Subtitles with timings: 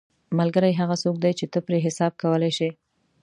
[0.37, 2.69] ملګری هغه څوک دی چې ته پرې حساب کولی شې